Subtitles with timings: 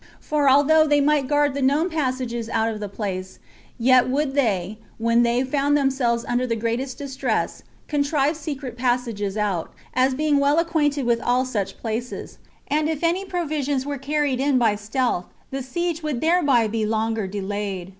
[0.19, 3.37] For although they might guard the known passages out of the place,
[3.77, 9.71] yet would they, when they found themselves under the greatest distress, contrive secret passages out,
[9.93, 14.57] as being well acquainted with all such places; and if any provisions were carried in
[14.57, 17.89] by stealth, the siege would thereby be longer delayed.